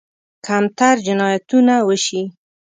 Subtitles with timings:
[0.47, 2.21] کمتر جنایتونه وشي.